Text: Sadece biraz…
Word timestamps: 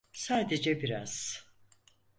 Sadece 0.13 0.81
biraz… 0.81 1.45